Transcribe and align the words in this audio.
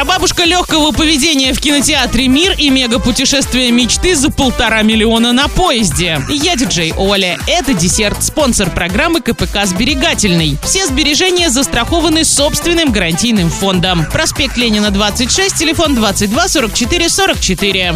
Прабабушка 0.00 0.44
легкого 0.44 0.92
поведения 0.92 1.52
в 1.52 1.60
кинотеатре 1.60 2.26
«Мир» 2.26 2.54
и 2.56 2.70
мега-путешествие 2.70 3.70
мечты 3.70 4.16
за 4.16 4.30
полтора 4.30 4.80
миллиона 4.80 5.34
на 5.34 5.46
поезде. 5.46 6.22
Я 6.30 6.56
диджей 6.56 6.94
Оля. 6.96 7.38
Это 7.46 7.74
десерт, 7.74 8.24
спонсор 8.24 8.70
программы 8.70 9.20
КПК 9.20 9.66
«Сберегательный». 9.66 10.56
Все 10.64 10.86
сбережения 10.86 11.50
застрахованы 11.50 12.24
собственным 12.24 12.92
гарантийным 12.92 13.50
фондом. 13.50 14.06
Проспект 14.10 14.56
Ленина, 14.56 14.90
26, 14.90 15.54
телефон 15.54 15.94
22 15.94 16.48
44 16.48 17.08
44. 17.10 17.94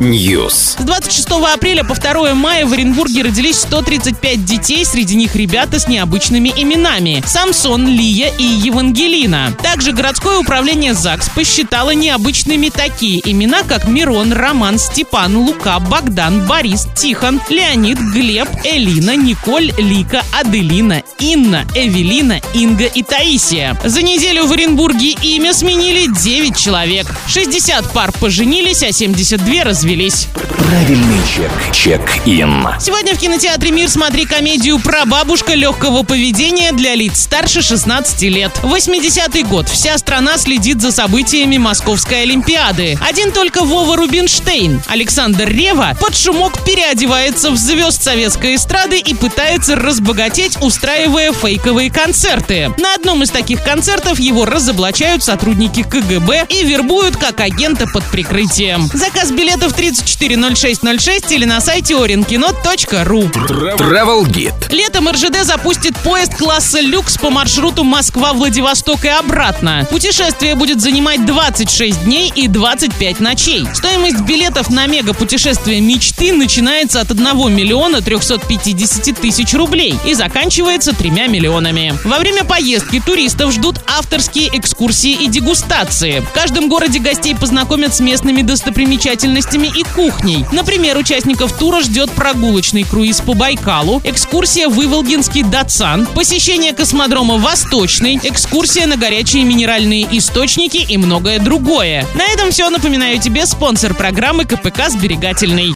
News. 0.00 0.76
С 0.78 0.84
26 0.84 1.28
апреля 1.54 1.84
по 1.84 1.94
2 1.94 2.34
мая 2.34 2.66
в 2.66 2.72
Оренбурге 2.74 3.22
родились 3.22 3.60
135 3.60 4.44
детей, 4.44 4.84
среди 4.84 5.16
них 5.16 5.34
ребята 5.34 5.78
с 5.78 5.88
необычными 5.88 6.52
именами. 6.54 7.22
Самсон, 7.26 7.88
Лия 7.88 8.30
и 8.36 8.44
Евангелина. 8.44 9.56
Также 9.62 9.85
городское 9.92 10.38
управление 10.38 10.94
ЗАГС 10.94 11.30
посчитало 11.30 11.90
необычными 11.90 12.68
такие 12.68 13.20
имена, 13.24 13.62
как 13.62 13.86
Мирон, 13.86 14.32
Роман, 14.32 14.78
Степан, 14.78 15.36
Лука, 15.36 15.78
Богдан, 15.78 16.46
Борис, 16.46 16.86
Тихон, 16.96 17.40
Леонид, 17.48 17.98
Глеб, 17.98 18.48
Элина, 18.64 19.16
Николь, 19.16 19.72
Лика, 19.78 20.22
Аделина, 20.32 21.02
Инна, 21.18 21.66
Эвелина, 21.74 22.40
Инга 22.54 22.84
и 22.86 23.02
Таисия. 23.02 23.78
За 23.84 24.02
неделю 24.02 24.46
в 24.46 24.52
Оренбурге 24.52 25.10
имя 25.22 25.52
сменили 25.52 26.06
9 26.12 26.56
человек. 26.56 27.06
60 27.28 27.92
пар 27.92 28.12
поженились, 28.12 28.82
а 28.82 28.92
72 28.92 29.64
развелись. 29.64 30.28
Правильный 30.58 31.20
чек. 31.34 31.52
Чек-ин. 31.72 32.66
Сегодня 32.80 33.14
в 33.14 33.18
кинотеатре 33.18 33.70
«Мир» 33.70 33.88
смотри 33.88 34.24
комедию 34.24 34.78
про 34.78 35.04
бабушка 35.04 35.54
легкого 35.54 36.02
поведения 36.02 36.72
для 36.72 36.94
лиц 36.94 37.20
старше 37.20 37.62
16 37.62 38.22
лет. 38.22 38.52
80-й 38.62 39.42
год. 39.44 39.68
Вся 39.76 39.98
страна 39.98 40.38
следит 40.38 40.80
за 40.80 40.90
событиями 40.90 41.58
Московской 41.58 42.22
Олимпиады. 42.22 42.98
Один 43.06 43.30
только 43.30 43.62
Вова 43.62 43.94
Рубинштейн, 43.98 44.80
Александр 44.86 45.50
Рева, 45.50 45.94
под 46.00 46.16
шумок 46.16 46.64
переодевается 46.64 47.50
в 47.50 47.58
звезд 47.58 48.02
советской 48.02 48.56
эстрады 48.56 48.98
и 48.98 49.14
пытается 49.14 49.76
разбогатеть, 49.76 50.56
устраивая 50.62 51.30
фейковые 51.34 51.90
концерты. 51.90 52.72
На 52.78 52.94
одном 52.94 53.22
из 53.22 53.28
таких 53.28 53.62
концертов 53.62 54.18
его 54.18 54.46
разоблачают 54.46 55.22
сотрудники 55.22 55.82
КГБ 55.82 56.46
и 56.48 56.64
вербуют 56.64 57.18
как 57.18 57.40
агента 57.40 57.86
под 57.86 58.02
прикрытием. 58.04 58.88
Заказ 58.94 59.30
билетов 59.30 59.74
340606 59.74 61.32
или 61.32 61.44
на 61.44 61.60
сайте 61.60 61.92
orinkino.ru. 61.92 63.30
Travel 63.76 64.24
Guide. 64.24 64.72
Летом 64.74 65.10
РЖД 65.10 65.42
запустит 65.42 65.98
поезд 65.98 66.34
класса 66.34 66.80
люкс 66.80 67.18
по 67.18 67.28
маршруту 67.28 67.84
Москва-Владивосток 67.84 69.04
и 69.04 69.08
обратно. 69.08 69.65
Путешествие 69.90 70.54
будет 70.54 70.80
занимать 70.80 71.24
26 71.26 72.04
дней 72.04 72.32
и 72.34 72.48
25 72.48 73.20
ночей. 73.20 73.66
Стоимость 73.74 74.20
билетов 74.20 74.70
на 74.70 74.86
мега-путешествие 74.86 75.80
мечты 75.80 76.32
начинается 76.32 77.00
от 77.00 77.10
1 77.10 77.54
миллиона 77.54 78.00
350 78.00 79.20
тысяч 79.20 79.54
рублей 79.54 79.94
и 80.04 80.14
заканчивается 80.14 80.94
тремя 80.94 81.26
миллионами. 81.26 81.94
Во 82.04 82.18
время 82.18 82.44
поездки 82.44 83.00
туристов 83.00 83.52
ждут 83.52 83.80
авторские 83.86 84.48
экскурсии 84.56 85.12
и 85.12 85.28
дегустации. 85.28 86.20
В 86.20 86.30
каждом 86.32 86.68
городе 86.68 86.98
гостей 86.98 87.34
познакомят 87.34 87.94
с 87.94 88.00
местными 88.00 88.42
достопримечательностями 88.42 89.66
и 89.68 89.82
кухней. 89.82 90.44
Например, 90.52 90.96
участников 90.96 91.56
тура 91.56 91.80
ждет 91.80 92.10
прогулочный 92.10 92.84
круиз 92.84 93.20
по 93.20 93.34
Байкалу, 93.34 94.00
экскурсия 94.04 94.68
в 94.68 94.82
Иволгинский 94.82 95.42
Датсан, 95.42 96.06
посещение 96.06 96.72
космодрома 96.72 97.38
Восточный, 97.38 98.20
экскурсия 98.22 98.86
на 98.86 98.96
горячие 98.96 99.44
минеральные 99.56 100.06
источники 100.18 100.76
и 100.76 100.98
многое 100.98 101.38
другое. 101.38 102.04
На 102.14 102.26
этом 102.26 102.50
все. 102.50 102.68
Напоминаю 102.68 103.18
тебе 103.18 103.46
спонсор 103.46 103.94
программы 103.94 104.44
КПК 104.44 104.90
«Сберегательный». 104.90 105.64